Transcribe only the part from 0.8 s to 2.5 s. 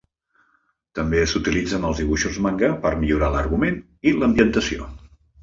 També s"utilitzen els dibuixos